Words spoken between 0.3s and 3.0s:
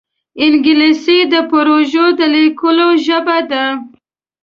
انګلیسي د پروژو د لیکلو